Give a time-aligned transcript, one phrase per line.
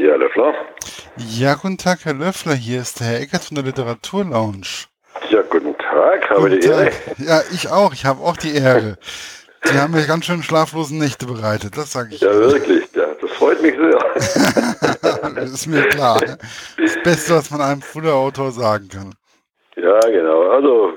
[0.00, 0.54] Ja, Löffler.
[1.18, 2.54] Ja, guten Tag, Herr Löffler.
[2.54, 4.86] Hier ist der Herr Eckert von der Literaturlounge.
[5.28, 6.30] Ja, guten Tag.
[6.30, 6.84] Habe Guten die Ehre.
[6.86, 7.18] Tag.
[7.18, 7.92] Ja, ich auch.
[7.92, 8.96] Ich habe auch die Ehre.
[9.62, 12.22] Sie haben mir ganz schön schlaflose Nächte bereitet, das sage ich.
[12.22, 12.90] Ja, wirklich.
[12.94, 13.98] Ja, das freut mich sehr.
[15.34, 16.18] das ist mir klar.
[16.78, 19.14] Das Beste, was man einem Thriller-Autor sagen kann.
[19.76, 20.48] ja, genau.
[20.48, 20.94] Also,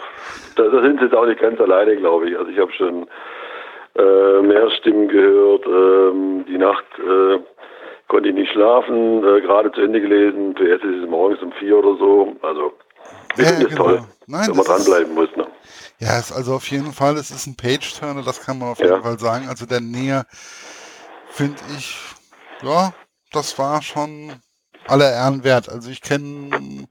[0.55, 2.37] da, da sind Sie jetzt auch nicht ganz alleine, glaube ich.
[2.37, 3.05] Also, ich habe schon
[3.95, 5.65] äh, mehr Stimmen gehört.
[5.67, 7.39] Ähm, die Nacht äh,
[8.13, 10.55] konnte ich nicht schlafen, äh, gerade zu Ende gelesen.
[10.55, 12.35] Zuerst ist es morgens um vier oder so.
[12.43, 12.73] Also,
[13.37, 13.75] Ja, es genau.
[13.83, 15.29] toll, Nein, wenn man ist- dranbleiben muss.
[15.35, 15.47] Ne?
[15.99, 18.79] Ja, es ist also auf jeden Fall, es ist ein Page-Turner, das kann man auf
[18.79, 18.85] Ja.
[18.85, 19.49] jeden Fall sagen.
[19.49, 20.25] Also der Näher,
[21.29, 21.97] finde ich,
[22.61, 22.93] ja,
[23.31, 24.33] das war schon
[24.87, 25.67] aller Ehren wert.
[25.69, 26.87] Also ich kenne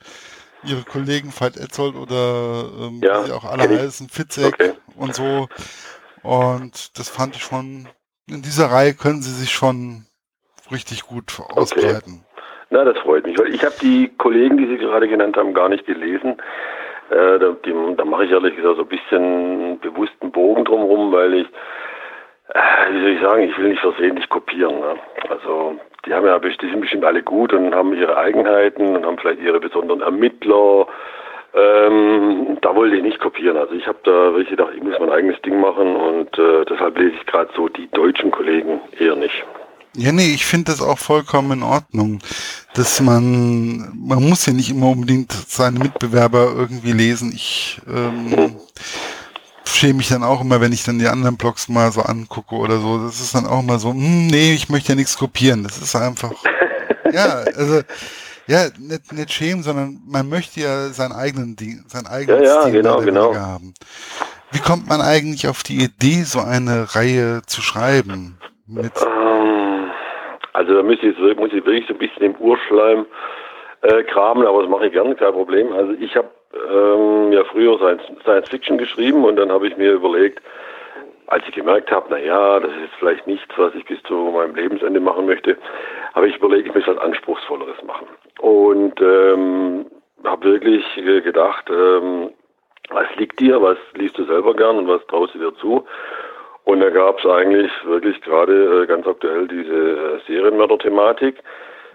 [0.65, 4.73] ihre Kollegen Veit Etzold oder ähm, Ja, wie sie auch alle heißen, Fitzek Okay.
[4.97, 5.49] und so.
[6.23, 7.89] Und das fand ich schon,
[8.29, 10.07] in dieser Reihe können sie sich schon
[10.73, 12.25] richtig gut ausbreiten.
[12.71, 15.69] Na, das freut mich, weil ich habe die Kollegen, die Sie gerade genannt haben, gar
[15.69, 16.39] nicht gelesen.
[17.11, 21.35] Äh, da, die, da mache ich ehrlich gesagt so ein bisschen bewussten Bogen drumherum, weil
[21.35, 21.47] ich,
[22.55, 24.81] äh, wie soll ich sagen, ich will nicht versehentlich kopieren.
[24.81, 24.95] Ne?
[25.29, 29.05] Also die haben ja best- die sind bestimmt alle gut und haben ihre Eigenheiten und
[29.05, 30.87] haben vielleicht ihre besonderen Ermittler.
[31.55, 33.59] Ähm, da wollte ich nicht kopieren.
[33.59, 36.97] Also ich habe da wirklich gedacht, ich muss mein eigenes Ding machen und äh, deshalb
[36.97, 39.45] lese ich gerade so die deutschen Kollegen eher nicht.
[39.95, 42.21] Ja, nee, ich finde das auch vollkommen in Ordnung,
[42.75, 47.31] dass man, man muss ja nicht immer unbedingt seine Mitbewerber irgendwie lesen.
[47.35, 48.57] Ich ähm,
[49.67, 52.79] schäme mich dann auch immer, wenn ich dann die anderen Blogs mal so angucke oder
[52.81, 53.05] so.
[53.05, 55.63] Das ist dann auch immer so, hm, nee, ich möchte ja nichts kopieren.
[55.63, 56.33] Das ist einfach,
[57.13, 57.83] ja, also,
[58.47, 62.61] ja, nicht, nicht schämen, sondern man möchte ja seinen eigenen Ding, sein eigenes Ja, ja,
[62.63, 63.35] Stil genau, genau.
[63.35, 63.75] haben.
[64.53, 68.39] Wie kommt man eigentlich auf die Idee, so eine Reihe zu schreiben?
[68.67, 69.32] Mit, Ähm,
[70.53, 73.07] Also da muss ich, muss ich wirklich so ein bisschen im Urschleim
[73.83, 75.73] äh, kramen, aber das mache ich gerne, kein Problem.
[75.73, 79.93] Also ich habe ähm, ja früher Science, Science Fiction geschrieben und dann habe ich mir
[79.93, 80.41] überlegt,
[81.27, 84.55] als ich gemerkt habe, na ja, das ist vielleicht nichts, was ich bis zu meinem
[84.55, 85.57] Lebensende machen möchte,
[86.15, 88.07] habe ich überlegt, ich muss was Anspruchsvolleres machen.
[88.41, 89.87] Und ähm,
[90.25, 92.31] habe wirklich äh, gedacht, ähm,
[92.91, 95.87] was liegt dir, was liest du selber gern und was traust du dir zu?
[96.65, 101.43] Und da gab es eigentlich wirklich gerade äh, ganz aktuell diese äh, Serienmörder-Thematik.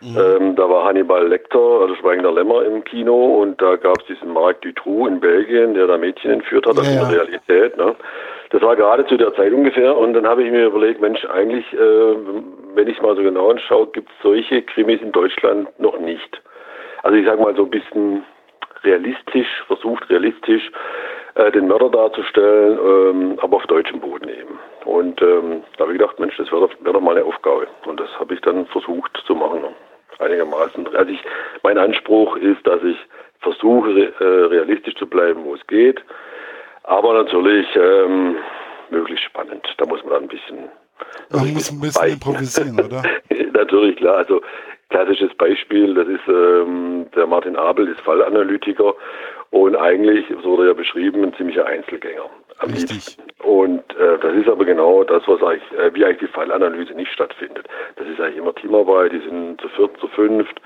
[0.03, 4.31] Ähm, da war Hannibal Lecter, also Schweigender Lämmer im Kino und da gab es diesen
[4.31, 7.23] Marc Dutroux in Belgien, der da Mädchen entführt hat, also Ja, der ja.
[7.23, 7.77] Realität.
[7.77, 7.95] Ne?
[8.51, 11.65] Das war gerade zu der Zeit ungefähr und dann habe ich mir überlegt, Mensch, eigentlich,
[11.73, 12.15] äh,
[12.75, 16.41] wenn ich mal so genau anschaue, gibt es solche Krimis in Deutschland noch nicht.
[17.01, 18.23] Also ich sage mal so ein bisschen
[18.83, 20.71] realistisch, versucht realistisch
[21.37, 24.59] äh, den Mörder darzustellen, ähm, aber auf deutschem Boden eben.
[24.85, 27.67] Und ähm, da habe ich gedacht, Mensch, das wäre doch, wär doch mal eine Aufgabe.
[27.85, 29.63] Und das habe ich dann versucht zu machen.
[30.19, 30.95] Einigermaßen.
[30.95, 31.23] Also ich,
[31.61, 32.97] mein Anspruch ist, dass ich
[33.39, 36.03] versuche, re äh, realistisch zu bleiben, wo es geht.
[36.83, 38.37] Aber natürlich ähm,
[38.89, 39.67] möglichst spannend.
[39.77, 40.69] Da muss man dann ein bisschen.
[41.29, 43.03] Man muss ein bisschen bei- improvisieren, oder?
[43.53, 44.17] Natürlich, klar.
[44.17, 44.41] Also
[44.89, 48.93] klassisches Beispiel, das ist ähm, der Martin Abel, ist Fallanalytiker
[49.49, 52.29] und eigentlich, so wurde ja beschrieben, ein ziemlicher Einzelgänger.
[52.59, 53.17] Am Richtig.
[53.43, 57.11] Und äh, das ist aber genau das, was eigentlich, äh, wie eigentlich die Fallanalyse nicht
[57.11, 57.67] stattfindet.
[57.97, 60.59] Das ist eigentlich immer Teamarbeit, die sind zu viert, zu fünft,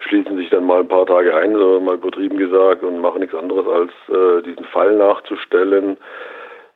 [0.00, 3.34] schließen sich dann mal ein paar Tage ein, so mal übertrieben gesagt, und machen nichts
[3.36, 5.96] anderes, als äh, diesen Fall nachzustellen.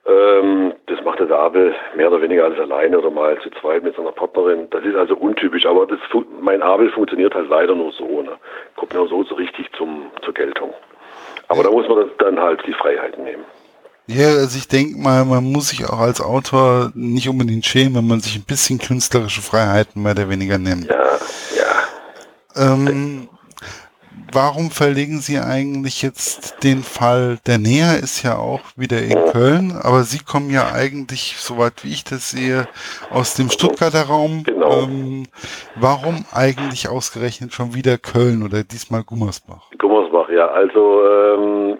[0.08, 3.94] Ähm, das macht der Abel mehr oder weniger alles alleine oder mal zu zweit mit
[3.94, 4.66] seiner Partnerin.
[4.70, 5.98] Das ist also untypisch, aber das,
[6.40, 8.22] mein Abel funktioniert halt leider nur so.
[8.22, 8.32] Ne?
[8.76, 10.72] Kommt nur so, so richtig zum, zur Geltung.
[11.48, 13.44] Aber da muss man dann halt die Freiheiten nehmen.
[14.06, 18.06] Ja, also ich denke mal, man muss sich auch als Autor nicht unbedingt schämen, wenn
[18.06, 20.86] man sich ein bisschen künstlerische Freiheiten mehr oder weniger nimmt.
[20.86, 21.18] Ja,
[21.54, 22.72] ja.
[22.72, 23.28] Ähm,
[24.32, 27.38] warum verlegen Sie eigentlich jetzt den Fall?
[27.46, 31.92] Der Näher ist ja auch wieder in Köln, aber Sie kommen ja eigentlich, soweit wie
[31.92, 32.66] ich das sehe,
[33.10, 34.44] aus dem Stuttgarter Raum.
[34.44, 34.82] Genau.
[34.82, 35.24] Ähm,
[35.76, 39.70] warum eigentlich ausgerechnet schon wieder Köln oder diesmal Gummersbach?
[39.78, 40.46] Gummersbach, ja.
[40.48, 41.78] Also, ähm,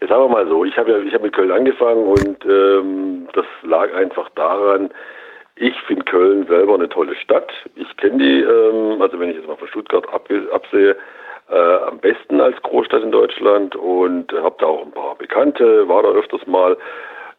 [0.00, 3.28] jetzt sagen wir mal so, ich habe ja, ich habe mit Köln angefangen und ähm,
[3.34, 4.90] das lag einfach daran,
[5.60, 7.52] ich finde Köln selber eine tolle Stadt.
[7.76, 10.96] Ich kenne die, ähm, also wenn ich jetzt mal von Stuttgart ab, absehe,
[11.50, 16.02] äh, am besten als Großstadt in Deutschland und habe da auch ein paar Bekannte, war
[16.02, 16.78] da öfters mal.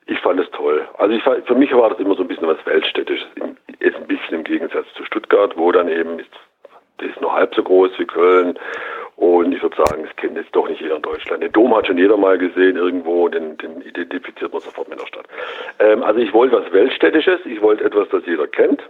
[0.05, 0.87] Ich fand es toll.
[0.99, 3.27] Also ich, für mich war das immer so ein bisschen was Weltstädtisches.
[3.79, 6.29] Ist ein bisschen im Gegensatz zu Stuttgart, wo dann eben ist,
[6.97, 8.59] das ist nur halb so groß wie Köln.
[9.21, 11.43] Und ich würde sagen, das kennt jetzt doch nicht jeder in Deutschland.
[11.43, 15.05] Den Dom hat schon jeder mal gesehen irgendwo, den, den identifiziert man sofort mit der
[15.05, 15.27] Stadt.
[15.77, 18.81] Ähm, also ich wollte was Weltstädtisches, ich wollte etwas, das jeder kennt.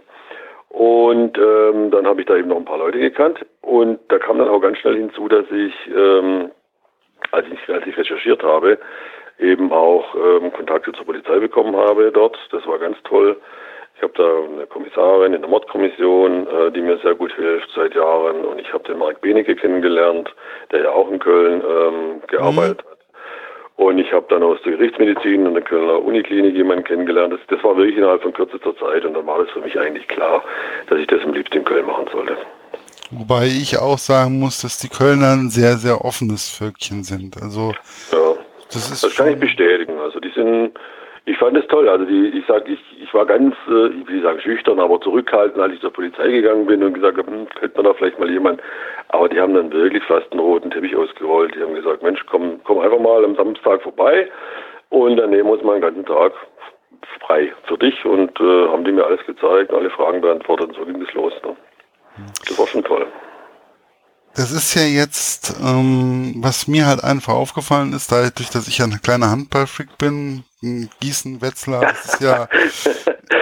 [0.70, 3.44] Und ähm, dann habe ich da eben noch ein paar Leute gekannt.
[3.60, 6.50] Und da kam dann auch ganz schnell hinzu, dass ich, ähm,
[7.30, 8.78] als ich, als ich recherchiert habe,
[9.38, 12.38] eben auch ähm, Kontakte zur Polizei bekommen habe dort.
[12.52, 13.36] Das war ganz toll.
[14.02, 17.94] Ich habe da eine Kommissarin in der Mordkommission, äh, die mir sehr gut hilft seit
[17.94, 18.44] Jahren.
[18.44, 20.28] Und ich habe den Mark Benecke kennengelernt,
[20.72, 22.90] der ja auch in Köln ähm, gearbeitet mhm.
[22.90, 22.98] hat.
[23.76, 27.32] Und ich habe dann aus der Gerichtsmedizin und der Kölner Uniklinik jemanden kennengelernt.
[27.32, 29.04] Das, das war wirklich innerhalb von kürzester Zeit.
[29.04, 30.42] Und dann war das für mich eigentlich klar,
[30.88, 32.36] dass ich das am liebsten in Köln machen sollte.
[33.12, 37.40] Wobei ich auch sagen muss, dass die Kölner ein sehr, sehr offenes Völkchen sind.
[37.40, 37.72] Also
[38.10, 38.34] ja,
[38.72, 39.96] das, ist das kann ich bestätigen.
[40.00, 40.72] Also die sind
[41.24, 41.88] ich fand es toll.
[41.88, 45.60] Also die, ich sage, ich, ich war ganz, äh, ich will sagen schüchtern, aber zurückhaltend,
[45.62, 48.30] als ich zur Polizei gegangen bin und gesagt habe, hm, könnte man da vielleicht mal
[48.30, 48.60] jemand.
[49.08, 51.54] Aber die haben dann wirklich fast einen roten Teppich ausgerollt.
[51.54, 54.28] Die haben gesagt, Mensch, komm, komm einfach mal am Samstag vorbei
[54.88, 56.32] und dann nehmen wir uns mal einen ganzen Tag
[57.26, 60.84] frei für dich und äh, haben die mir alles gezeigt, alle Fragen beantwortet und so
[60.84, 61.32] ging es los.
[61.44, 61.56] Ne?
[62.46, 63.06] Das war schon toll.
[64.34, 68.86] Das ist ja jetzt, ähm, was mir halt einfach aufgefallen ist, dadurch, dass ich ja
[68.86, 70.44] ein kleiner Handballfreak bin,
[71.00, 72.48] Gießen, Wetzlar, das ist ja,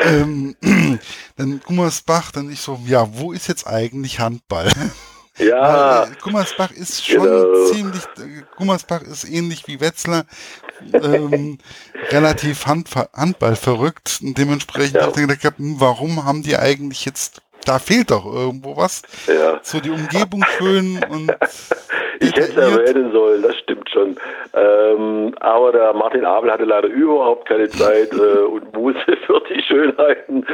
[0.04, 0.56] ähm,
[1.36, 4.70] dann Gummersbach, dann ich so, ja, wo ist jetzt eigentlich Handball?
[5.38, 6.02] Ja.
[6.02, 7.72] Weil, äh, Gummersbach ist schon genau.
[7.72, 10.26] ziemlich, äh, Gummersbach ist ähnlich wie Wetzlar,
[10.92, 11.56] ähm,
[12.10, 14.18] relativ Handball, Handball verrückt.
[14.22, 15.02] Und dementsprechend ja.
[15.02, 19.02] habe ich gedacht, hm, warum haben die eigentlich jetzt da fehlt doch irgendwo was.
[19.26, 19.60] Ja.
[19.62, 21.32] So die Umgebung schön und.
[22.20, 24.16] Ich hätte es erwähnen sollen, das stimmt schon.
[24.54, 29.62] Ähm, aber der Martin Abel hatte leider überhaupt keine Zeit äh, und Muße für die
[29.62, 30.46] Schönheiten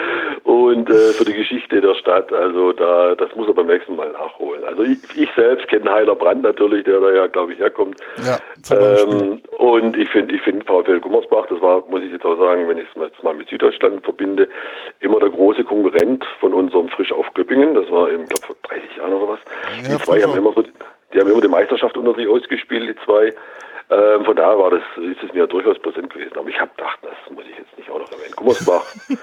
[0.44, 2.32] und äh, für die Geschichte der Stadt.
[2.32, 4.62] Also da, das muss er beim nächsten Mal nachholen.
[4.64, 8.00] Also ich, ich selbst kenne Heiler Brand natürlich, der da ja, glaube ich, herkommt.
[8.24, 8.38] Ja,
[8.76, 12.68] ähm, und ich finde, ich finde VfL Gummersbach, das war, muss ich jetzt auch sagen,
[12.68, 14.48] wenn ich es mal mit Süddeutschland verbinde,
[15.00, 17.74] immer der große Konkurrent von unserem frisch auf Göppingen.
[17.74, 19.40] Das war eben, glaube vor 30 Jahren oder was.
[19.82, 20.62] Ja, die zwei haben immer so,
[21.12, 23.32] die haben immer die Meisterschaft unter sich ausgespielt, die zwei.
[23.88, 26.36] Ähm, von daher war das, ist es mir durchaus präsent gewesen.
[26.36, 28.34] Aber ich habe gedacht, das muss ich jetzt nicht auch noch erwähnen.
[28.34, 28.84] Gummersbach.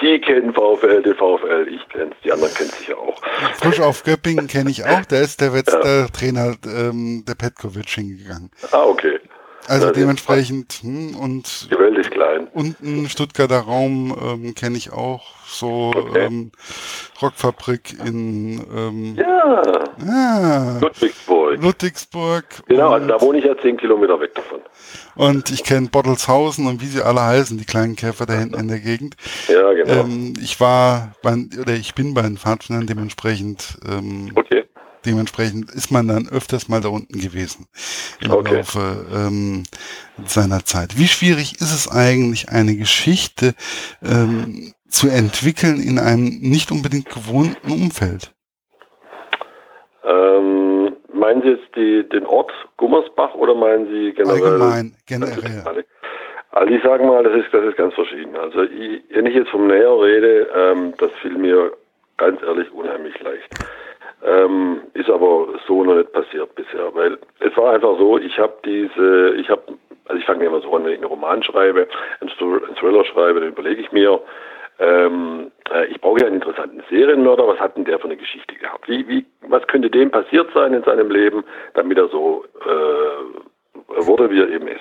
[0.00, 3.20] Sie kennen VfL, den VfL, ich kenne es, die anderen kennen es sicher auch.
[3.54, 6.06] Frisch auf Göppingen kenne ich auch, da ist der, ja.
[6.06, 8.50] Trainer ähm, der Petkovic hingegangen.
[8.70, 9.18] Ah, okay.
[9.68, 12.48] Also dementsprechend, hm, und die Welt ist klein.
[12.52, 16.26] Unten Stuttgarter Raum ähm, kenne ich auch, so okay.
[16.26, 16.52] ähm,
[17.20, 19.62] Rockfabrik in ähm, ja.
[20.06, 21.62] Ah, Ludwigsburg.
[21.62, 22.44] Ludwigsburg.
[22.66, 24.60] Genau, also da wohne ich ja zehn Kilometer weg davon.
[25.16, 28.68] Und ich kenne Bottelshausen und wie sie alle heißen, die kleinen Käfer da hinten in
[28.68, 29.16] der Gegend.
[29.48, 30.04] Ja, genau.
[30.04, 34.64] Ähm, ich war bei, oder ich bin bei den Pfadfindern dementsprechend ähm, okay.
[35.06, 37.66] Dementsprechend ist man dann öfters mal da unten gewesen
[38.20, 38.56] im okay.
[38.56, 39.62] Laufe ähm,
[40.24, 40.98] seiner Zeit.
[40.98, 43.54] Wie schwierig ist es eigentlich, eine Geschichte
[44.02, 48.32] ähm, zu entwickeln in einem nicht unbedingt gewohnten Umfeld?
[50.04, 54.42] Ähm, meinen Sie jetzt die, den Ort Gummersbach oder meinen Sie generell?
[54.42, 55.84] Allgemein, generell.
[56.50, 58.34] Also ich sage mal, das ist, das ist ganz verschieden.
[58.36, 61.72] Also ich, wenn ich jetzt vom Näher rede, ähm, das fiel mir
[62.16, 63.48] ganz ehrlich unheimlich leicht.
[64.24, 68.54] Ähm, ist aber so noch nicht passiert bisher, weil es war einfach so, ich habe
[68.64, 69.62] diese, ich habe,
[70.06, 71.86] also ich fange immer so an, wenn ich einen Roman schreibe,
[72.20, 72.30] einen,
[72.76, 74.20] Thriller schreibe, dann überlege ich mir,
[74.80, 78.56] ähm, äh, ich brauche ja einen interessanten Serienmörder, was hat denn der für eine Geschichte
[78.56, 78.88] gehabt?
[78.88, 81.44] Wie, wie, was könnte dem passiert sein in seinem Leben,
[81.74, 84.80] damit er so äh, wurde, wie er eben ist?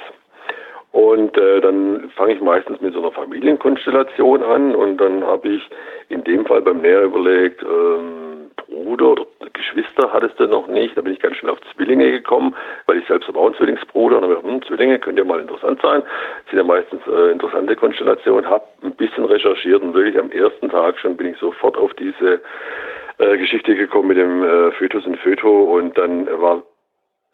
[0.91, 5.69] Und äh, dann fange ich meistens mit so einer Familienkonstellation an und dann habe ich
[6.09, 8.26] in dem Fall beim Näher überlegt, ähm,
[8.83, 10.95] Bruder oder Geschwister hattest du noch nicht.
[10.95, 12.55] Da bin ich ganz schnell auf Zwillinge gekommen,
[12.85, 14.17] weil ich selbst habe auch einen Zwillingsbruder.
[14.17, 16.01] Und habe ich hm, Zwillinge könnte ja mal interessant sein.
[16.01, 18.49] Das sind ja meistens äh, interessante Konstellationen.
[18.49, 22.41] Habe ein bisschen recherchiert und wirklich am ersten Tag schon bin ich sofort auf diese
[23.17, 26.63] äh, Geschichte gekommen mit dem äh, Fötus und Föto und dann war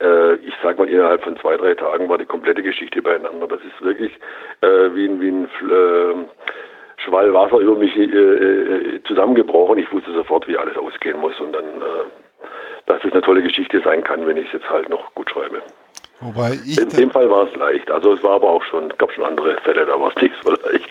[0.01, 3.47] äh, ich sag mal, innerhalb von zwei, drei Tagen war die komplette Geschichte beieinander.
[3.47, 4.11] Das ist wirklich
[4.61, 6.25] äh, wie ein, wie ein äh,
[6.97, 9.77] Schwall Wasser über mich äh, äh, zusammengebrochen.
[9.77, 12.47] Ich wusste sofort, wie alles ausgehen muss und dann, äh,
[12.85, 15.61] dass es eine tolle Geschichte sein kann, wenn ich es jetzt halt noch gut schreibe.
[16.19, 17.91] Wobei ich In dem Fall war es leicht.
[17.91, 20.51] Also es war aber auch schon, gab schon andere Fälle, da war es nicht so
[20.51, 20.89] leicht.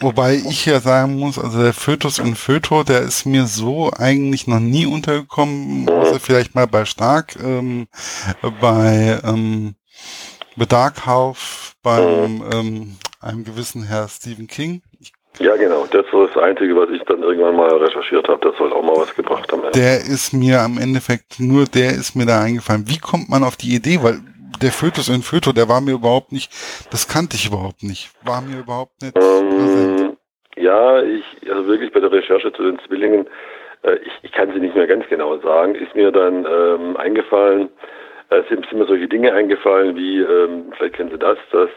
[0.00, 4.46] Wobei ich ja sagen muss, also der Fötus in Föto, der ist mir so eigentlich
[4.46, 7.88] noch nie untergekommen, außer vielleicht mal bei Stark, ähm,
[8.60, 9.74] bei ähm,
[10.54, 12.44] Bedarkhauf, beim mhm.
[12.52, 14.82] ähm, einem gewissen Herr Stephen King.
[15.38, 15.86] Ja, genau.
[15.90, 18.40] Das ist das Einzige, was ich dann irgendwann mal recherchiert habe.
[18.44, 19.62] Das soll auch mal was gebracht haben.
[19.74, 22.84] Der ist mir am Endeffekt, nur der ist mir da eingefallen.
[22.88, 24.00] Wie kommt man auf die Idee?
[24.02, 24.20] Weil
[24.60, 26.50] der Fötus in Föto, der war mir überhaupt nicht,
[26.90, 28.10] das kannte ich überhaupt nicht.
[28.24, 30.16] War mir überhaupt nicht ähm, präsent.
[30.56, 33.28] Ja, ich, also wirklich bei der Recherche zu den Zwillingen,
[33.82, 37.68] äh, ich, ich kann sie nicht mehr ganz genau sagen, ist mir dann ähm, eingefallen,
[38.30, 41.70] äh, sind, sind mir solche Dinge eingefallen, wie, ähm, vielleicht kennen Sie das, dass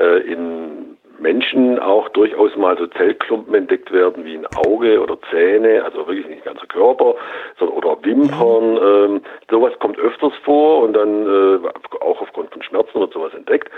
[0.00, 5.84] äh, in Menschen auch durchaus mal so Zellklumpen entdeckt werden wie ein Auge oder Zähne,
[5.84, 7.14] also wirklich nicht ganzer Körper,
[7.58, 8.78] sondern oder Wimpern.
[8.82, 9.20] Ähm,
[9.50, 11.58] sowas kommt öfters vor und dann äh,
[12.00, 13.70] auch aufgrund von Schmerzen wird sowas entdeckt.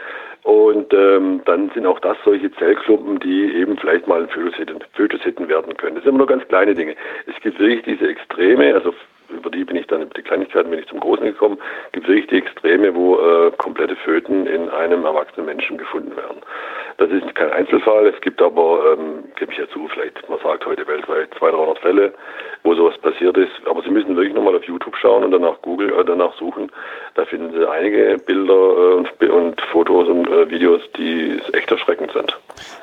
[0.44, 5.48] Und ähm, dann sind auch das solche Zellklumpen, die eben vielleicht mal ein Fötus hätten
[5.48, 5.96] werden können.
[5.96, 6.94] Das sind immer nur ganz kleine Dinge.
[7.26, 8.94] Es gibt wirklich diese Extreme, also
[9.30, 11.58] über die bin ich dann, über die Kleinigkeiten bin ich zum Großen gekommen,
[11.92, 16.38] gibt wirklich die Extreme, wo äh, komplette Föten in einem erwachsenen Menschen gefunden werden.
[16.98, 20.66] Das ist kein Einzelfall, es gibt aber, ähm, gebe ich ja zu, vielleicht, man sagt
[20.66, 22.14] heute weltweit 200, 300 Fälle,
[22.64, 23.52] wo sowas passiert ist.
[23.88, 26.70] Sie müssen wirklich nochmal auf YouTube schauen und danach Google, äh, danach suchen.
[27.14, 32.12] Da finden Sie einige Bilder äh, und, und, Fotos und äh, Videos, die echt erschreckend
[32.12, 32.38] sind.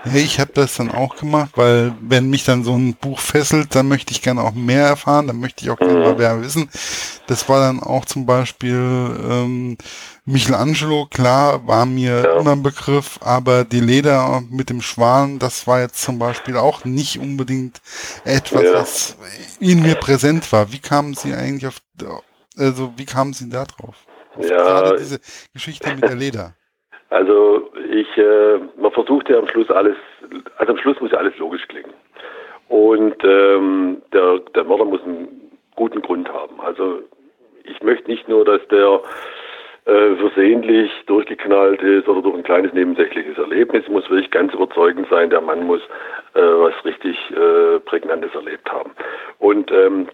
[0.05, 3.75] Ja, ich habe das dann auch gemacht, weil wenn mich dann so ein Buch fesselt,
[3.75, 5.99] dann möchte ich gerne auch mehr erfahren, dann möchte ich auch gerne mhm.
[5.99, 6.69] mal mehr wissen.
[7.27, 9.77] Das war dann auch zum Beispiel ähm,
[10.27, 12.39] Michelangelo, klar, war mir ja.
[12.39, 16.83] immer ein Begriff, aber die Leder mit dem Schwan, das war jetzt zum Beispiel auch
[16.83, 17.79] nicht unbedingt
[18.23, 18.73] etwas, ja.
[18.73, 19.17] was
[19.59, 20.71] in mir präsent war.
[20.71, 21.81] Wie kamen Sie eigentlich auf,
[22.57, 24.05] also wie kamen Sie da drauf?
[24.35, 24.57] Auf ja.
[24.57, 25.19] Gerade diese
[25.53, 26.53] Geschichte mit der Leder.
[27.11, 29.95] Also ich, äh, man versucht ja am Schluss alles,
[30.57, 31.93] also am Schluss muss ja alles logisch klingen.
[32.67, 36.59] Und ähm, der, der Mörder muss einen guten Grund haben.
[36.59, 37.01] Also
[37.63, 39.01] ich möchte nicht nur, dass der
[39.85, 45.29] äh, versehentlich durchgeknallt ist oder durch ein kleines nebensächliches Erlebnis, muss wirklich ganz überzeugend sein,
[45.29, 45.81] der Mann muss
[46.33, 48.91] äh, was richtig äh, Prägnantes erlebt haben.
[49.37, 50.07] Und ähm,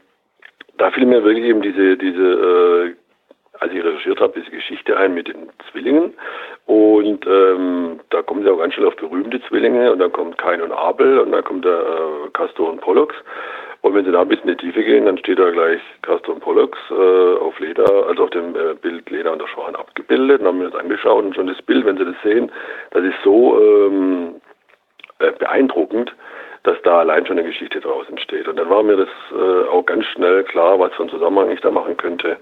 [0.82, 2.96] da fiel mir wirklich eben diese, diese äh,
[3.60, 6.16] als ich recherchiert habe, diese Geschichte ein mit den Zwillingen.
[6.66, 10.60] Und ähm, da kommen sie auch ganz schnell auf berühmte Zwillinge und dann kommt Kain
[10.60, 13.14] und Abel und dann kommt der äh, Castor und Pollux.
[13.82, 16.34] Und wenn Sie da ein bisschen in die Tiefe gehen, dann steht da gleich Castor
[16.36, 16.94] und Pollux äh,
[17.40, 20.42] auf Leder, also auf dem äh, Bild Leder und der Schwan abgebildet.
[20.42, 22.52] Und haben wir das angeschaut und schon das Bild, wenn Sie das sehen,
[22.90, 24.42] das ist so ähm,
[25.20, 26.16] äh, beeindruckend,
[26.64, 28.48] dass da allein schon eine Geschichte draus entsteht.
[28.48, 31.62] Und dann war mir das äh, auch ganz schnell klar, was für einen Zusammenhang ich
[31.62, 32.38] da machen könnte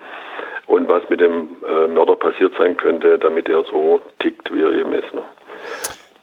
[0.67, 4.71] und was mit dem äh, Mörder passiert sein könnte, damit er so tickt, wie er
[4.71, 5.13] eben ist.
[5.13, 5.23] Ne?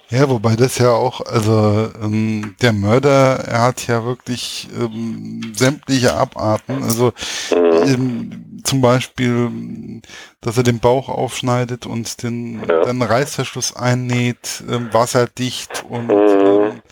[0.09, 6.15] Ja, wobei das ja auch, also ähm, der Mörder, er hat ja wirklich ähm, sämtliche
[6.15, 6.85] Abarten.
[6.85, 7.13] Also
[7.51, 7.89] mhm.
[7.89, 9.51] ähm, zum Beispiel,
[10.41, 12.85] dass er den Bauch aufschneidet und den, ja.
[12.85, 16.13] den Reißverschluss einnäht, ähm, wasserdicht und mhm.
[16.13, 16.83] ähm,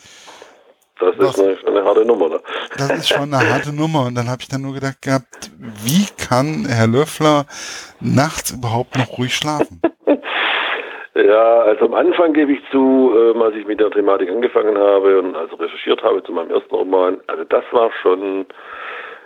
[1.00, 2.28] das was, ist eine, eine, harte Nummer.
[2.28, 2.40] Ne?
[2.78, 4.06] Das ist schon eine harte Nummer.
[4.06, 7.46] Und dann habe ich dann nur gedacht gehabt, wie kann Herr Löffler
[8.00, 9.80] nachts überhaupt noch ruhig schlafen?
[11.16, 15.20] Ja, also am Anfang gebe ich zu, äh, als ich mit der Thematik angefangen habe
[15.20, 18.46] und also recherchiert habe zu meinem ersten Roman, also das war schon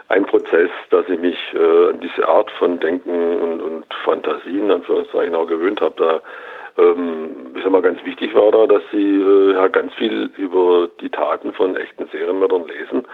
[0.08, 5.34] ein Prozess, dass ich mich äh, an diese Art von Denken und, und Fantasien, Anführungszeichen,
[5.34, 5.94] auch gewöhnt habe.
[5.96, 6.20] Da,
[6.78, 10.88] ähm, ich sag mal, ganz wichtig war da, dass sie äh, ja ganz viel über
[11.00, 13.06] die Taten von echten Serienmördern lesen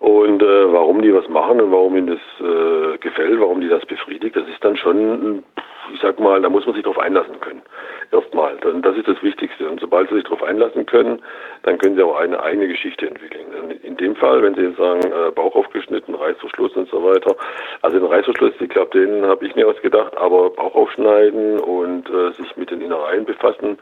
[0.00, 3.86] und äh, warum die was machen und warum ihnen das äh, gefällt, warum die das
[3.86, 5.44] befriedigt, das ist dann schon
[5.92, 7.62] ich sag mal, da muss man sich darauf einlassen können.
[8.10, 9.61] Erstmal, das ist das Wichtigste.
[9.92, 11.20] Sobald Sie sich darauf einlassen können,
[11.64, 13.44] dann können Sie auch eine eigene Geschichte entwickeln.
[13.82, 17.36] In dem Fall, wenn Sie jetzt sagen, äh, Bauch aufgeschnitten, Reißverschluss und so weiter,
[17.82, 22.32] also den Reißverschluss, ich glaube, den habe ich mir ausgedacht, aber Bauch aufschneiden und äh,
[22.32, 23.76] sich mit den Innereien befassen,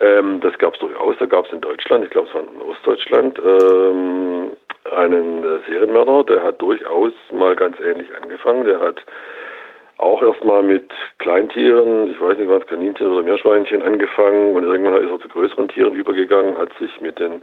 [0.00, 1.14] ähm, das gab es durchaus.
[1.20, 4.50] Da gab es in Deutschland, ich glaube, es war in Ostdeutschland, ähm,
[4.96, 8.64] einen äh, Serienmörder, der hat durchaus mal ganz ähnlich angefangen.
[8.64, 9.00] Der hat
[9.98, 15.10] auch erstmal mit Kleintieren, ich weiß nicht was, Kaninchen oder Meerschweinchen angefangen und irgendwann ist
[15.10, 17.42] er zu größeren Tieren übergegangen, hat sich mit den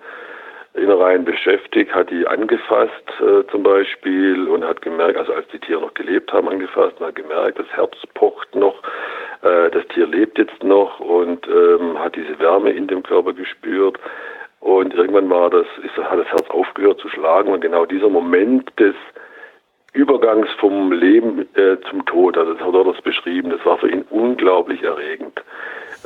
[0.75, 5.81] Innereien beschäftigt, hat die angefasst äh, zum Beispiel und hat gemerkt, also als die Tiere
[5.81, 8.81] noch gelebt haben, angefasst und hat gemerkt, das Herz pocht noch,
[9.43, 14.00] äh, das Tier lebt jetzt noch und ähm, hat diese Wärme in dem Körper gespürt.
[14.62, 18.72] Und irgendwann war das, ist, hat das Herz aufgehört zu schlagen und genau dieser Moment
[18.79, 18.95] des
[19.93, 23.89] Übergangs vom Leben äh, zum Tod, also das hat er das beschrieben, das war für
[23.89, 25.39] ihn unglaublich erregend.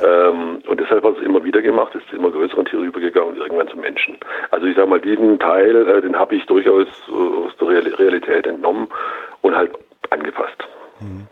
[0.00, 3.30] Ähm, und deshalb hat er es immer wieder gemacht, ist zu immer größeren Tieren übergegangen
[3.30, 4.16] und irgendwann zum Menschen.
[4.50, 8.46] Also ich sage mal, diesen Teil, äh, den habe ich durchaus äh, aus der Realität
[8.46, 8.88] entnommen
[9.40, 9.72] und halt
[10.10, 10.68] angepasst.
[11.00, 11.26] Mhm.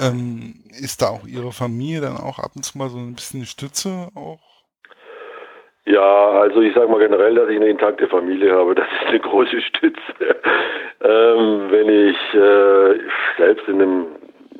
[0.00, 3.44] Ähm, ist da auch Ihre Familie dann auch ab und zu mal so ein bisschen
[3.44, 4.57] Stütze auch?
[5.88, 9.20] Ja, also ich sage mal generell, dass ich eine intakte Familie habe, das ist eine
[9.20, 10.00] große Stütze.
[11.02, 13.00] ähm, wenn ich äh,
[13.38, 14.06] selbst in einem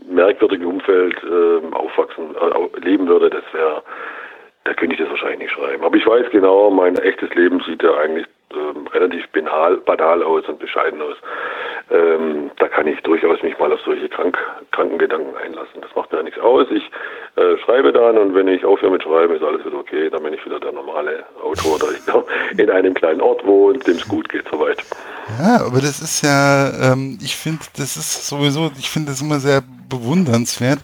[0.08, 3.82] merkwürdigen Umfeld äh, aufwachsen, äh, leben würde, das wäre
[4.64, 5.82] da könnte ich das wahrscheinlich nicht schreiben.
[5.82, 10.44] Aber ich weiß genau, mein echtes Leben sieht ja eigentlich ähm, relativ banal, banal aus
[10.48, 11.16] und bescheiden aus.
[11.90, 14.36] Ähm, da kann ich durchaus mich mal auf solche krank,
[14.72, 15.00] kranken
[15.42, 15.80] einlassen.
[15.80, 16.66] Das macht mir ja nichts aus.
[16.70, 16.84] Ich
[17.36, 20.10] äh, schreibe dann und wenn ich aufhöre mit Schreiben, ist alles wieder okay.
[20.10, 22.24] Dann bin ich wieder der normale Autor, der
[22.58, 24.82] in einem kleinen Ort wohnt, dem es gut geht, soweit.
[25.38, 29.40] Ja, aber das ist ja, ähm, ich finde, das ist sowieso, ich finde das immer
[29.40, 30.80] sehr bewundernswert,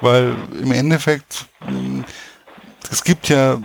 [0.00, 2.04] weil im Endeffekt, hm,
[2.90, 3.58] es gibt ja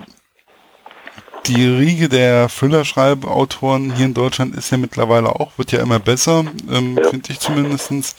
[1.46, 6.46] die Riege der Thriller-Schreibautoren hier in Deutschland ist ja mittlerweile auch, wird ja immer besser,
[6.72, 7.10] ähm, ja.
[7.10, 8.16] finde ich zumindestens.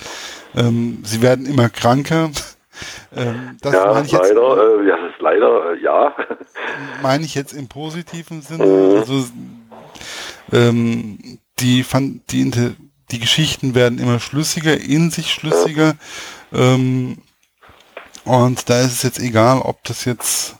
[0.54, 2.30] Ähm, sie werden immer kranker.
[3.16, 6.12] Ähm, das ja, meine ich jetzt, leider, äh, ja, das ist leider, äh, ja.
[7.02, 8.66] Meine ich jetzt im positiven Sinne.
[8.66, 8.96] Mhm.
[8.96, 9.24] Also,
[10.52, 12.50] ähm, die, fand, die,
[13.12, 15.94] die Geschichten werden immer schlüssiger, in sich schlüssiger.
[16.50, 16.74] Ja.
[16.74, 17.18] Ähm,
[18.24, 20.56] und da ist es jetzt egal, ob das jetzt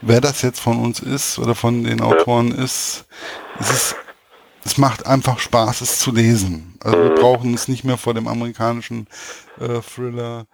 [0.00, 3.06] wer das jetzt von uns ist oder von den Autoren ist,
[3.58, 3.96] es ist,
[4.64, 6.78] es macht einfach Spaß, es zu lesen.
[6.82, 7.02] Also mhm.
[7.02, 9.06] wir brauchen es nicht mehr vor dem amerikanischen
[9.60, 10.46] äh, Thriller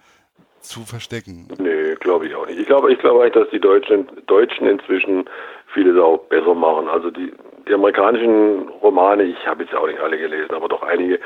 [0.61, 1.49] zu verstecken.
[1.59, 2.59] Nee, glaube ich auch nicht.
[2.59, 5.25] Ich glaube, ich glaube eigentlich, dass die Deutschen, Deutschen inzwischen
[5.73, 6.89] vieles auch besser machen.
[6.89, 7.33] Also die,
[7.69, 11.21] die amerikanischen Romane, ich habe jetzt auch nicht alle gelesen, aber doch einige,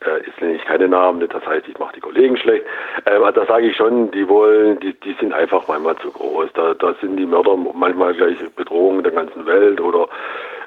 [0.00, 2.64] äh, nenne ich keine Namen, das heißt, ich mache die Kollegen schlecht.
[3.06, 6.50] Ähm, da sage ich schon, die wollen, die, die sind einfach manchmal zu groß.
[6.54, 10.08] Da, da sind die Mörder manchmal gleich Bedrohungen der ganzen Welt oder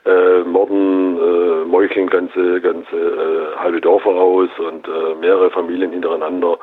[0.06, 6.60] äh, Morden, äh, meucheln ganze, ganze äh, halbe Dörfer aus und äh, mehrere Familien hintereinander.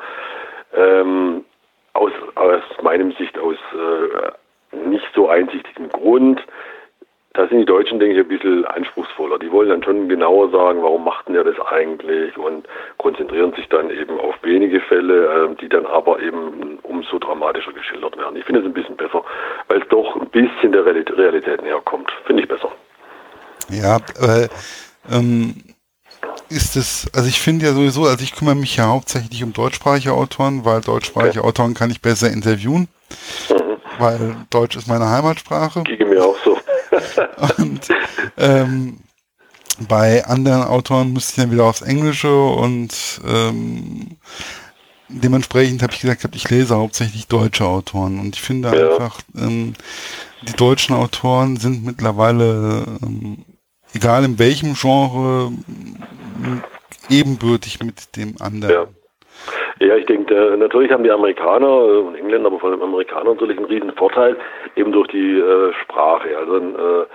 [0.73, 1.43] Ähm,
[1.93, 6.41] aus, aus meinem Sicht aus äh, nicht so einsichtigem Grund
[7.33, 9.39] da sind die Deutschen, denke ich, ein bisschen anspruchsvoller.
[9.39, 13.89] Die wollen dann schon genauer sagen, warum machten er das eigentlich und konzentrieren sich dann
[13.89, 18.35] eben auf wenige Fälle, äh, die dann aber eben umso dramatischer geschildert werden.
[18.35, 19.23] Ich finde es ein bisschen besser,
[19.69, 22.11] weil es doch ein bisschen der Realität näher kommt.
[22.25, 22.69] Finde ich besser.
[23.69, 24.49] Ja, äh,
[25.09, 25.55] ähm,
[26.49, 30.11] ist es, also ich finde ja sowieso, also ich kümmere mich ja hauptsächlich um deutschsprachige
[30.11, 31.47] Autoren, weil deutschsprachige okay.
[31.47, 32.89] Autoren kann ich besser interviewen,
[33.49, 33.77] mhm.
[33.99, 35.83] weil Deutsch ist meine Heimatsprache.
[35.83, 36.57] Gegen mir auch so.
[37.57, 37.87] Und
[38.37, 38.97] ähm,
[39.87, 44.17] bei anderen Autoren müsste ich dann wieder aufs Englische und ähm,
[45.09, 48.91] dementsprechend habe ich gesagt, ich lese hauptsächlich deutsche Autoren und ich finde ja.
[48.91, 49.73] einfach, ähm,
[50.43, 53.45] die deutschen Autoren sind mittlerweile, ähm,
[53.93, 55.51] egal in welchem Genre,
[57.09, 58.73] ebenbürtig mit dem anderen.
[58.73, 58.87] Ja.
[59.81, 63.31] Ja, ich denke, äh, natürlich haben die Amerikaner äh, und Engländer, aber vor allem Amerikaner
[63.31, 64.37] natürlich einen riesen Vorteil,
[64.75, 66.37] eben durch die äh, Sprache.
[66.37, 67.05] Also ein äh,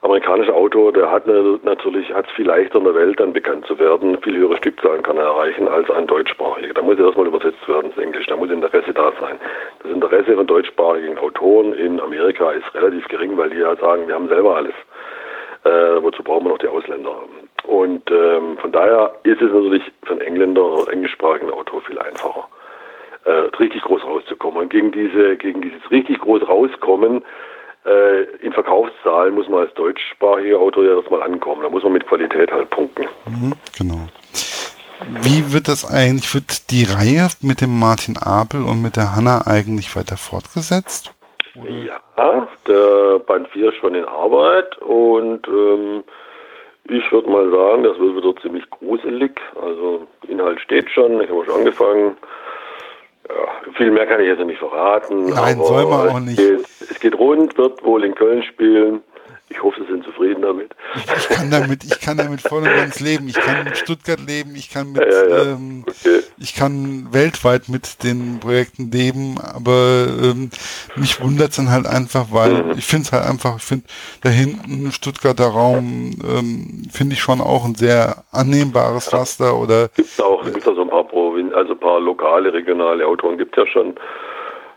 [0.00, 3.66] amerikanischer Autor, der hat eine, natürlich hat es viel leichter in der Welt dann bekannt
[3.66, 6.72] zu werden, viel höhere Stückzahlen kann er erreichen als ein deutschsprachiger.
[6.72, 9.38] Da muss er erstmal übersetzt werden ins Englisch, da muss Interesse da sein.
[9.82, 14.14] Das Interesse von deutschsprachigen Autoren in Amerika ist relativ gering, weil die ja sagen, wir
[14.14, 14.74] haben selber alles.
[15.64, 17.14] Äh, wozu brauchen wir noch die Ausländer?
[17.64, 22.48] Und ähm, von daher ist es natürlich für einen Engländer oder englischsprachigen Autor viel einfacher,
[23.24, 24.62] äh, richtig groß rauszukommen.
[24.62, 27.22] Und gegen diese, gegen dieses richtig groß rauskommen
[27.84, 31.62] äh, in Verkaufszahlen muss man als deutschsprachiger Autor ja erstmal ankommen.
[31.62, 33.06] Da muss man mit Qualität halt punkten.
[33.26, 34.08] Mhm, genau.
[35.22, 39.46] Wie wird das eigentlich, wird die Reihe mit dem Martin Abel und mit der Hanna
[39.46, 41.14] eigentlich weiter fortgesetzt?
[41.54, 42.00] Ja,
[42.66, 46.04] der Band 4 ist schon in Arbeit und ähm,
[46.84, 49.40] ich würde mal sagen, das wird wieder ziemlich gruselig.
[49.60, 52.16] Also Inhalt steht schon, ich habe schon angefangen.
[53.28, 55.26] Ja, viel mehr kann ich jetzt nicht verraten.
[55.26, 56.36] Nein, soll man auch nicht.
[56.36, 59.02] Geht, es geht rund, wird wohl in Köln spielen.
[59.50, 60.70] Ich hoffe, Sie sind zufrieden damit.
[60.94, 63.28] Ich, kann damit, ich kann damit voll und ganz leben.
[63.28, 64.54] Ich kann mit Stuttgart leben.
[64.54, 66.20] Ich kann mit, ja, ja, ähm, okay.
[66.38, 69.38] ich kann weltweit mit den Projekten leben.
[69.38, 70.50] Aber ähm,
[70.94, 72.70] mich wundert es dann halt einfach, weil mhm.
[72.78, 73.86] ich finde es halt einfach, ich finde
[74.22, 79.88] da hinten Stuttgarter Raum ähm, finde ich schon auch ein sehr annehmbares Pflaster oder.
[79.96, 83.56] Gibt auch, gibt's auch so ein paar Provin also ein paar lokale, regionale Autoren gibt
[83.58, 83.94] es ja schon.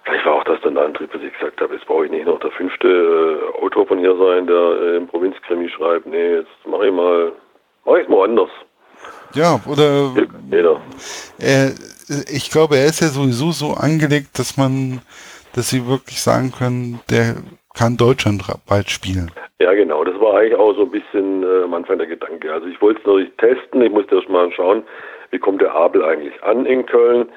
[0.03, 2.25] Vielleicht war auch das dann der Antrieb, dass ich gesagt habe, jetzt brauche ich nicht
[2.25, 6.05] noch der fünfte äh, Autor von hier sein, der äh, im Provinzkrimi schreibt.
[6.05, 7.31] Nee, jetzt mache ich mal,
[7.85, 8.49] mache ich mal anders.
[9.33, 10.13] Ja, oder
[10.51, 10.81] Jeder.
[11.39, 11.71] Er,
[12.29, 15.01] ich glaube, er ist ja sowieso so angelegt, dass man,
[15.55, 17.37] dass sie wirklich sagen können, der
[17.73, 19.31] kann Deutschland bald spielen.
[19.59, 20.03] Ja, genau.
[20.03, 22.53] Das war eigentlich auch so ein bisschen äh, am Anfang der Gedanke.
[22.53, 23.81] Also ich wollte es natürlich testen.
[23.81, 24.83] Ich musste erst mal schauen,
[25.31, 27.29] wie kommt der Abel eigentlich an in Köln.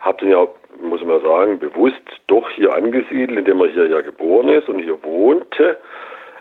[0.00, 0.46] Hab den ja
[0.82, 5.02] muss man sagen, bewusst doch hier angesiedelt, indem er hier ja geboren ist und hier
[5.02, 5.78] wohnte.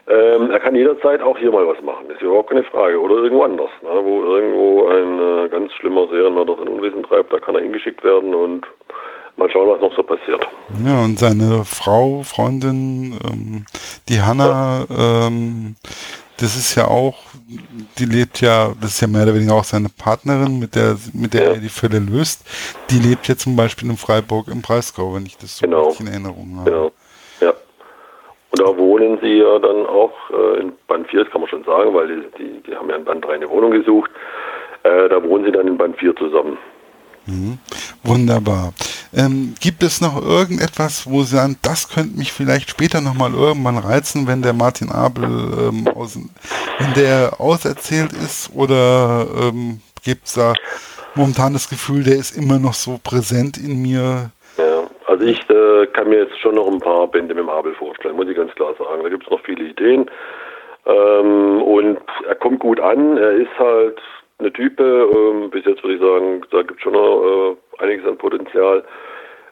[0.05, 2.99] Ähm, er kann jederzeit auch hier mal was machen, ist überhaupt keine Frage.
[2.99, 7.39] Oder irgendwo anders, ne, wo irgendwo ein äh, ganz schlimmer Serienmörder sein Unwesen treibt, da
[7.39, 8.67] kann er hingeschickt werden und
[9.37, 10.45] mal schauen, was noch so passiert.
[10.85, 13.65] Ja, und seine Frau, Freundin, ähm,
[14.09, 15.27] die Hanna, ja.
[15.27, 15.75] ähm,
[16.43, 17.15] das ist ja auch,
[17.97, 21.33] die lebt ja, das ist ja mehr oder weniger auch seine Partnerin, mit der, mit
[21.33, 21.49] der ja.
[21.51, 22.43] er die Fälle löst.
[22.89, 25.95] Die lebt ja zum Beispiel in Freiburg im Breisgau, wenn ich das so genau.
[25.97, 26.69] in Erinnerung habe.
[26.69, 26.91] Genau.
[27.39, 27.53] Ja.
[28.51, 31.63] Und da wohnen sie ja dann auch äh, in Band 4, das kann man schon
[31.63, 34.11] sagen, weil die, die, die haben ja in Band 3 eine Wohnung gesucht.
[34.83, 36.57] Äh, da wohnen sie dann in Band 4 zusammen.
[37.25, 37.57] Mhm.
[38.03, 38.73] Wunderbar.
[39.13, 43.77] Ähm, gibt es noch irgendetwas, wo Sie sagen, das könnte mich vielleicht später nochmal irgendwann
[43.77, 46.17] reizen, wenn der Martin Abel ähm, aus,
[46.79, 50.53] wenn der auserzählt ist oder ähm, gibt es da
[51.15, 54.31] momentan das Gefühl, der ist immer noch so präsent in mir?
[54.57, 57.73] Ja, also ich äh, kann mir jetzt schon noch ein paar Bände mit dem Abel
[57.75, 59.03] vorstellen, muss ich ganz klar sagen.
[59.03, 60.09] Da gibt es noch viele Ideen.
[60.85, 63.99] Ähm, und er kommt gut an, er ist halt
[64.43, 64.83] eine Type.
[64.83, 68.83] Ähm, bis jetzt würde ich sagen, da gibt es schon noch äh, einiges an Potenzial.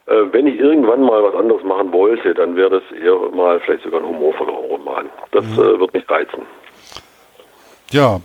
[0.07, 3.83] Äh, wenn ich irgendwann mal was anderes machen wollte, dann wäre das eher mal vielleicht
[3.83, 5.09] sogar ein humorvoller Roman.
[5.31, 5.53] Das mhm.
[5.53, 6.41] äh, wird mich reizen.
[7.91, 8.21] Ja,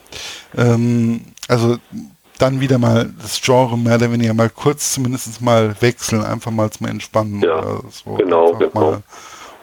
[0.56, 1.76] ähm, also
[2.38, 6.70] dann wieder mal das Genre mehr oder weniger mal kurz zumindest mal wechseln, einfach mal
[6.70, 7.40] zum Entspannen.
[7.40, 8.70] Ja, so genau, genau.
[8.74, 9.02] Mal,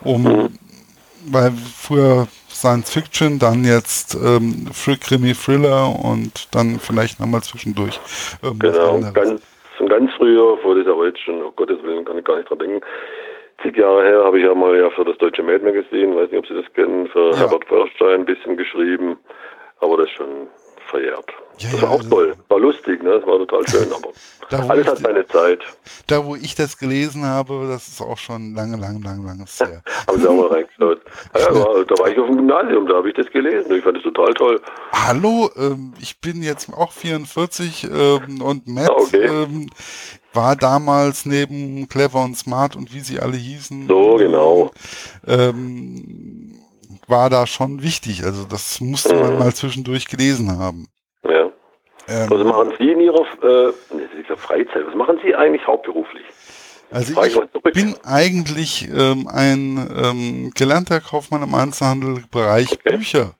[0.03, 0.59] um, mhm.
[1.27, 2.27] weil früher
[2.63, 4.71] Science Fiction, dann jetzt ähm,
[5.01, 7.99] Krimi Thriller und dann vielleicht nochmal zwischendurch
[8.41, 9.11] irgendwas genau.
[9.11, 9.41] Ganz,
[9.77, 12.79] schon ganz früher, vor dieser schon, oh Gottes Willen, kann ich gar nicht dran denken.
[13.61, 16.39] Zig Jahre her habe ich ja mal ja für das Deutsche Mad Magazine, weiß nicht,
[16.39, 17.39] ob Sie das kennen, für ja.
[17.39, 19.17] Herbert Feuerstein ein bisschen geschrieben,
[19.81, 20.47] aber das ist schon
[20.87, 21.33] verjährt.
[21.57, 22.33] Ja, das war ja, auch toll.
[22.47, 23.09] War lustig, ne?
[23.09, 24.09] Das war total schön, aber
[24.53, 25.59] da, alles hat seine Zeit.
[26.07, 29.81] Da, wo ich das gelesen habe, das ist auch schon lange, lange, lange, lange her.
[30.07, 31.01] Haben Sie auch mal reingeschaut?
[31.39, 33.75] Ja, war, da war ich auf dem Gymnasium, da habe ich das gelesen.
[33.75, 34.61] Ich fand es total toll.
[34.91, 39.25] Hallo, ähm, ich bin jetzt auch 44 ähm, und Matt ah, okay.
[39.25, 39.69] ähm,
[40.33, 43.87] war damals neben Clever und Smart und wie sie alle hießen.
[43.87, 44.71] So, genau.
[45.27, 46.59] Ähm,
[47.07, 48.23] war da schon wichtig.
[48.23, 49.39] Also das musste man mhm.
[49.39, 50.87] mal zwischendurch gelesen haben.
[52.13, 54.85] Ähm, was machen Sie in Ihrer äh, Freizeit?
[54.87, 56.23] Was machen Sie eigentlich hauptberuflich?
[56.91, 62.97] Also ich bin eigentlich ähm, ein ähm, gelernter Kaufmann im Einzelhandelbereich okay.
[62.97, 63.35] Bücher.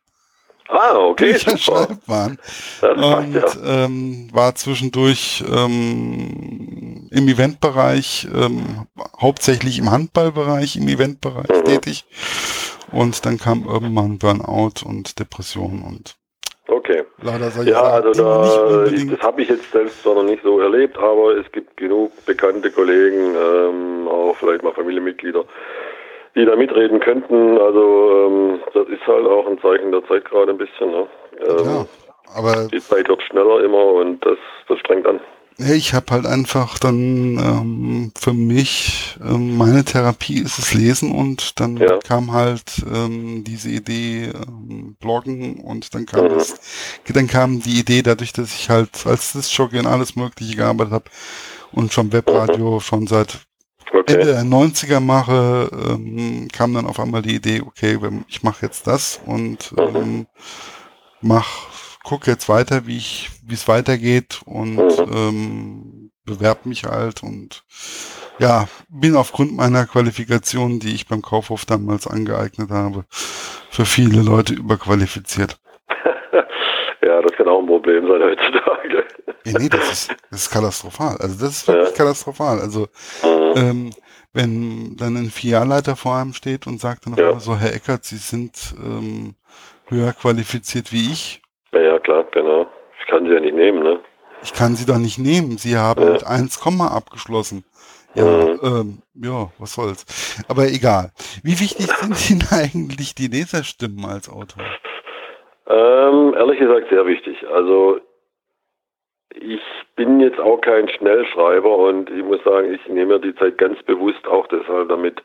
[0.70, 1.34] Ah, okay.
[1.34, 2.40] Bücher Schreibwaren.
[2.82, 3.86] Und ja.
[3.86, 8.88] ähm, war zwischendurch ähm, im Eventbereich, ähm,
[9.22, 11.66] hauptsächlich im Handballbereich, im Eventbereich mhm.
[11.66, 12.06] tätig.
[12.92, 16.16] Und dann kam irgendwann Burnout und Depression und
[16.74, 17.04] Okay.
[17.22, 20.98] Leider sag ja, also da, das habe ich jetzt selbst zwar noch nicht so erlebt,
[20.98, 25.46] aber es gibt genug bekannte Kollegen, ähm, auch vielleicht mal Familienmitglieder,
[26.36, 27.60] die da mitreden könnten.
[27.60, 30.90] Also ähm, das ist halt auch ein Zeichen der Zeit gerade ein bisschen.
[30.90, 31.08] Ne?
[31.48, 31.86] Ähm, ja,
[32.36, 35.20] aber die Zeit wird schneller immer und das, das strengt an.
[35.58, 41.60] Ich habe halt einfach dann ähm, für mich ähm, meine Therapie ist es Lesen und
[41.60, 42.00] dann ja.
[42.00, 46.30] kam halt ähm, diese Idee ähm, Bloggen und dann kam mhm.
[46.30, 46.56] das,
[47.08, 51.06] dann kam die Idee dadurch, dass ich halt als Disc-Jockey in alles Mögliche gearbeitet habe
[51.72, 52.80] und schon Webradio mhm.
[52.80, 53.40] schon seit
[53.92, 54.14] okay.
[54.14, 58.88] Ende der 90er mache, ähm, kam dann auf einmal die Idee, okay, ich mache jetzt
[58.88, 59.96] das und mhm.
[59.96, 60.28] ähm,
[61.22, 61.73] mach
[62.04, 67.64] gucke jetzt weiter, wie ich, wie es weitergeht und ähm, bewerb mich halt und
[68.40, 74.54] ja, bin aufgrund meiner Qualifikation, die ich beim Kaufhof damals angeeignet habe, für viele Leute
[74.54, 75.58] überqualifiziert.
[77.02, 79.06] ja, das kann auch ein Problem sein heutzutage.
[79.46, 81.18] Ja, nee, das ist, das ist katastrophal.
[81.18, 81.96] Also das ist wirklich ja.
[81.96, 82.60] katastrophal.
[82.60, 82.88] Also
[83.24, 83.54] mhm.
[83.58, 83.90] ähm,
[84.34, 87.40] wenn dann ein Filialleiter vor einem steht und sagt dann ja.
[87.40, 89.36] so, Herr Eckert, Sie sind ähm,
[89.90, 92.68] höher qualifiziert wie ich, ja, ja, klar, genau.
[93.24, 94.00] Kann sie ja nicht nehmen, ne?
[94.44, 95.58] Ich kann sie doch nicht nehmen.
[95.58, 96.12] Sie haben ja.
[96.12, 97.64] mit 1, abgeschlossen.
[98.16, 98.60] Ja, mhm.
[98.64, 100.06] ähm, ja, was soll's.
[100.48, 101.12] Aber egal.
[101.44, 104.64] Wie wichtig sind Ihnen eigentlich die Leserstimmen als Autor?
[105.68, 107.38] Ähm, ehrlich gesagt sehr wichtig.
[107.48, 108.00] Also
[109.34, 109.62] ich
[109.96, 113.82] bin jetzt auch kein Schnellschreiber und ich muss sagen, ich nehme mir die Zeit ganz
[113.84, 115.24] bewusst auch deshalb, damit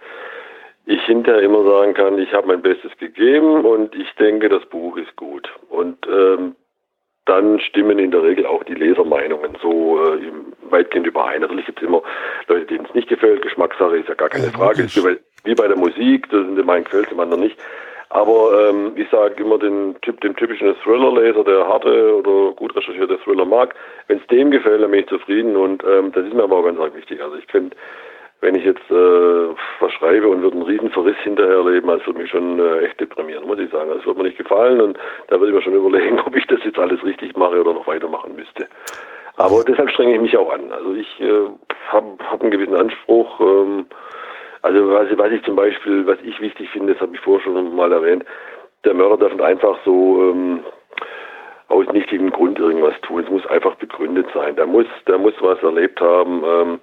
[0.86, 4.96] ich hinterher immer sagen kann, ich habe mein Bestes gegeben und ich denke, das Buch
[4.96, 5.46] ist gut.
[5.68, 6.56] Und ähm,
[7.28, 10.32] dann stimmen in der Regel auch die Lesermeinungen so äh,
[10.70, 11.42] weitgehend überein.
[11.42, 12.02] Natürlich gibt es immer
[12.46, 13.42] Leute, denen es nicht gefällt.
[13.42, 14.82] Geschmackssache ist ja gar keine ja, Frage.
[14.82, 14.96] Ist
[15.44, 17.58] wie, bei der Musik, das dem einen gefällt, dem anderen nicht.
[18.10, 23.18] Aber ähm, ich sage immer den, Typ, dem typischen Thriller-Leser, der harte oder gut recherchierte
[23.18, 23.74] Thriller mag,
[24.06, 26.64] wenn es dem gefällt, dann bin ich zufrieden und ähm, das ist mir aber auch
[26.64, 27.22] ganz wichtig.
[27.22, 27.76] Also ich finde,
[28.40, 29.48] wenn ich jetzt äh,
[29.80, 33.00] was schreibe und würde einen riesen Verriss hinterher erleben, das würde mich schon äh, echt
[33.00, 33.90] deprimieren, muss ich sagen.
[33.92, 36.60] Das würde mir nicht gefallen und da würde ich mir schon überlegen, ob ich das
[36.64, 38.68] jetzt alles richtig mache oder noch weitermachen müsste.
[39.36, 40.72] Aber deshalb strenge ich mich auch an.
[40.72, 41.48] Also ich äh,
[41.88, 43.40] habe hab einen gewissen Anspruch.
[43.40, 43.86] Ähm,
[44.62, 47.76] also was, was ich zum Beispiel, was ich wichtig finde, das habe ich vorher schon
[47.76, 48.24] mal erwähnt,
[48.84, 50.64] der Mörder darf nicht einfach so ähm,
[51.68, 53.22] aus nichtigem Grund irgendwas tun.
[53.22, 54.56] Es muss einfach begründet sein.
[54.56, 56.42] Der muss, der muss was erlebt haben.
[56.44, 56.80] Ähm,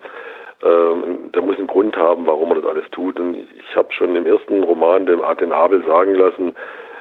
[0.66, 3.20] ähm, der muss einen Grund haben, warum er das alles tut.
[3.20, 6.56] Und ich habe schon im ersten Roman dem den Abel sagen lassen,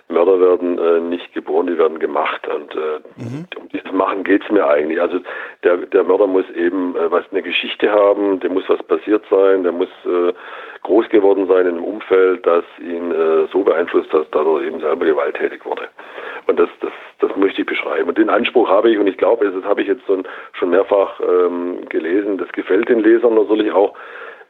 [0.08, 2.46] Mörder werden äh, nicht geboren, die werden gemacht.
[2.46, 3.46] Und äh, mhm.
[3.58, 5.00] um dieses Machen geht's mir eigentlich.
[5.00, 5.18] Also
[5.62, 9.62] der, der Mörder muss eben äh, was eine Geschichte haben, dem muss was passiert sein,
[9.62, 10.32] der muss äh,
[10.84, 14.80] groß geworden sein in einem Umfeld, das ihn äh, so beeinflusst hat, dass er eben
[14.80, 15.88] selber gewalttätig wurde.
[16.46, 18.08] Und das, das, das möchte ich beschreiben.
[18.08, 21.88] Und den Anspruch habe ich, und ich glaube, das habe ich jetzt schon mehrfach ähm,
[21.88, 23.94] gelesen, das gefällt den Lesern natürlich auch,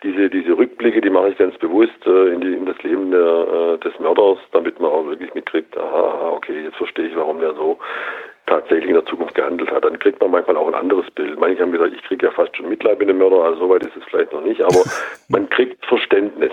[0.02, 3.20] diese, diese Rückblicke, die mache ich ganz bewusst äh, in, die, in das Leben der,
[3.20, 7.54] äh, des Mörders, damit man auch wirklich mitkriegt, aha, okay, jetzt verstehe ich, warum der
[7.54, 7.78] so
[8.46, 9.84] tatsächlich in der Zukunft gehandelt hat.
[9.84, 11.38] Dann kriegt man manchmal auch ein anderes Bild.
[11.38, 13.96] Manche haben gesagt, ich kriege ja fast schon Mitleid mit dem Mörder, also soweit ist
[13.96, 14.82] es vielleicht noch nicht, aber
[15.28, 16.52] man kriegt Verständnis.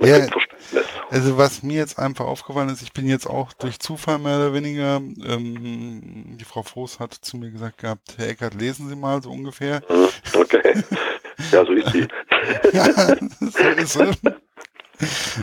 [0.00, 0.86] Man ja, kriegt Verständnis.
[1.10, 4.54] Also was mir jetzt einfach aufgefallen ist, ich bin jetzt auch durch Zufall mehr oder
[4.54, 9.22] weniger, ähm, die Frau Voß hat zu mir gesagt gehabt, Herr Eckert, lesen Sie mal
[9.22, 9.80] so ungefähr.
[9.88, 10.74] Hm, okay.
[11.52, 12.06] Ja, so ist sie.
[12.74, 12.84] ja,
[13.40, 14.10] so ist sie.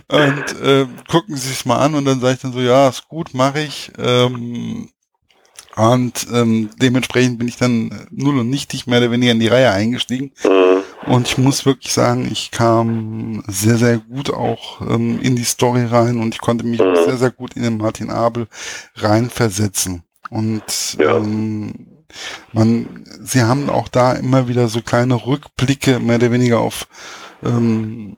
[0.10, 3.07] Und äh, gucken Sie es mal an und dann sage ich dann so, ja, ist
[3.07, 3.91] gut, mache ich.
[3.97, 4.89] Ähm,
[5.78, 9.72] und ähm, dementsprechend bin ich dann null und nichtig mehr oder weniger in die Reihe
[9.72, 10.32] eingestiegen.
[10.44, 11.12] Mhm.
[11.12, 15.86] Und ich muss wirklich sagen, ich kam sehr, sehr gut auch ähm, in die Story
[15.86, 16.96] rein und ich konnte mich mhm.
[17.06, 18.48] sehr, sehr gut in den Martin Abel
[18.96, 20.02] reinversetzen.
[20.32, 21.18] Und ja.
[21.18, 21.74] ähm,
[22.54, 26.88] man, sie haben auch da immer wieder so kleine Rückblicke mehr oder weniger auf
[27.43, 28.17] ähm,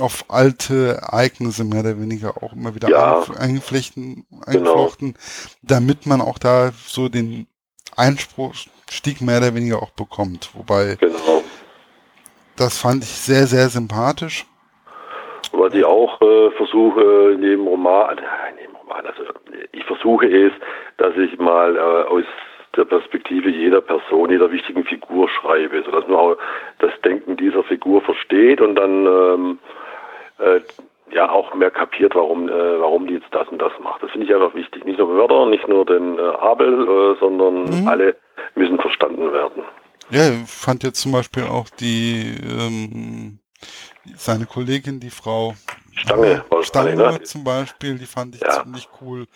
[0.00, 3.22] auf alte Ereignisse mehr oder weniger auch immer wieder ja.
[3.38, 5.24] eingeflechten, eingeflochten, genau.
[5.62, 7.46] damit man auch da so den
[7.96, 10.50] Einspruchstieg mehr oder weniger auch bekommt.
[10.54, 11.42] Wobei, genau.
[12.56, 14.46] das fand ich sehr, sehr sympathisch.
[15.52, 18.22] Was ich auch äh, versuche, neben Roman, äh,
[18.60, 19.22] neben Roman, also
[19.72, 20.52] ich versuche es,
[20.98, 22.24] dass ich mal äh, aus
[22.76, 26.36] der Perspektive jeder Person, jeder wichtigen Figur schreibe, sodass man auch
[26.78, 29.58] das Denken dieser Figur versteht und dann ähm,
[30.38, 30.60] äh,
[31.14, 34.02] ja auch mehr kapiert, warum, äh, warum die jetzt das und das macht.
[34.02, 34.84] Das finde ich einfach wichtig.
[34.84, 37.88] Nicht nur Mörder, nicht nur den äh, Abel, äh, sondern mhm.
[37.88, 38.16] alle
[38.54, 39.62] müssen verstanden werden.
[40.10, 43.38] Ja, ich fand jetzt zum Beispiel auch die ähm,
[44.16, 45.54] seine Kollegin, die Frau
[45.98, 47.22] Stange, äh, Stange ne?
[47.22, 48.62] zum Beispiel, die fand ich ja.
[48.62, 49.26] ziemlich cool.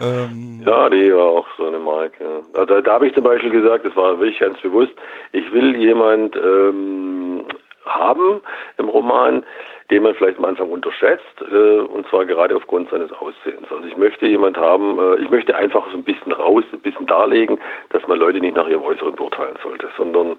[0.00, 2.42] Ähm, ja, die war auch so eine Marke.
[2.54, 2.64] Ja.
[2.64, 4.92] Da, da habe ich zum Beispiel gesagt, das war wirklich ganz bewusst,
[5.32, 7.44] ich will jemand ähm,
[7.84, 8.40] haben
[8.78, 9.44] im Roman,
[9.90, 13.66] den man vielleicht am Anfang unterschätzt, äh, und zwar gerade aufgrund seines Aussehens.
[13.70, 17.06] Also ich möchte jemand haben, äh, ich möchte einfach so ein bisschen raus, ein bisschen
[17.06, 17.58] darlegen,
[17.90, 20.36] dass man Leute nicht nach ihrem Äußeren beurteilen sollte, sondern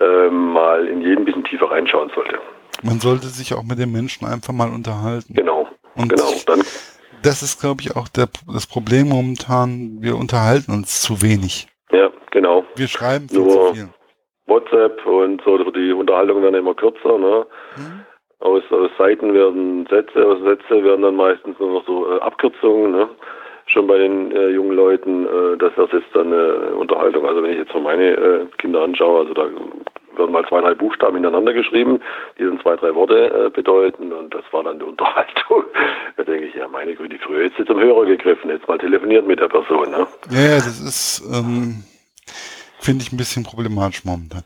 [0.00, 2.38] äh, mal in jeden ein bisschen tiefer reinschauen sollte.
[2.82, 5.34] Man sollte sich auch mit den Menschen einfach mal unterhalten.
[5.34, 5.68] Genau.
[5.94, 6.30] Und genau.
[6.46, 6.62] Dann
[7.22, 9.98] das ist, glaube ich, auch der, das Problem momentan.
[10.00, 11.68] Wir unterhalten uns zu wenig.
[11.92, 12.64] Ja, genau.
[12.76, 13.88] Wir schreiben viel Nur zu viel.
[14.46, 17.18] WhatsApp und so, die Unterhaltungen werden immer kürzer.
[17.18, 17.46] Ne?
[17.76, 18.04] Mhm.
[18.40, 22.90] Aus, aus Seiten werden Sätze, aus Sätze werden dann meistens nur noch so äh, Abkürzungen.
[22.92, 23.08] Ne?
[23.66, 27.26] Schon bei den äh, jungen Leuten, äh, das ersetzt dann eine Unterhaltung.
[27.26, 29.46] Also wenn ich jetzt so meine äh, Kinder anschaue, also da
[30.20, 32.00] werden mal zwei, drei Buchstaben hintereinander geschrieben,
[32.38, 35.64] die dann zwei, drei Worte äh, bedeuten und das war dann die Unterhaltung.
[36.16, 39.26] da denke ich, ja meine Güte, früher hätte sie zum Hörer gegriffen, jetzt mal telefoniert
[39.26, 39.90] mit der Person.
[39.90, 40.06] Ne?
[40.30, 41.84] Ja, ja, das ist, ähm,
[42.78, 44.38] finde ich ein bisschen problematisch momentan.